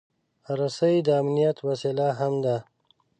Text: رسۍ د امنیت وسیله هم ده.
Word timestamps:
رسۍ 0.59 0.95
د 1.07 1.09
امنیت 1.21 1.57
وسیله 1.67 2.07
هم 2.19 2.33
ده. 2.45 2.57